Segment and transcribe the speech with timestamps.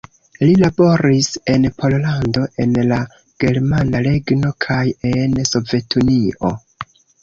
[0.43, 2.99] Li laboris en Pollando, en la
[3.45, 4.83] Germana Regno kaj
[5.15, 6.57] en Sovetunio.